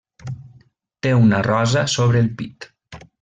[1.07, 2.69] Té una rosa sobre el pit.